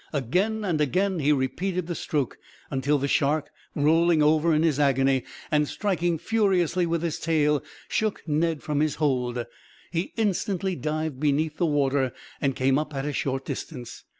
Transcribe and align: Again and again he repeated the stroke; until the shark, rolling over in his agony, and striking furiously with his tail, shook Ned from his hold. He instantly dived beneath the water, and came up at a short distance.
Again 0.13 0.65
and 0.65 0.81
again 0.81 1.19
he 1.19 1.31
repeated 1.31 1.85
the 1.85 1.93
stroke; 1.93 2.39
until 2.71 2.97
the 2.97 3.07
shark, 3.07 3.51
rolling 3.75 4.23
over 4.23 4.51
in 4.51 4.63
his 4.63 4.79
agony, 4.79 5.23
and 5.51 5.67
striking 5.67 6.17
furiously 6.17 6.87
with 6.87 7.03
his 7.03 7.19
tail, 7.19 7.63
shook 7.87 8.23
Ned 8.27 8.63
from 8.63 8.79
his 8.79 8.95
hold. 8.95 9.45
He 9.91 10.11
instantly 10.17 10.75
dived 10.75 11.19
beneath 11.19 11.57
the 11.57 11.67
water, 11.67 12.13
and 12.41 12.55
came 12.55 12.79
up 12.79 12.95
at 12.95 13.05
a 13.05 13.13
short 13.13 13.45
distance. 13.45 14.03